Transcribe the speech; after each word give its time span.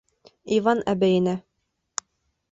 Иван 0.55 0.81
әбейенә: 0.93 1.35